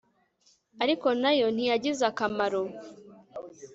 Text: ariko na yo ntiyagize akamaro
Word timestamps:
ariko 0.83 1.07
na 1.21 1.31
yo 1.39 1.47
ntiyagize 1.55 2.03
akamaro 2.11 2.61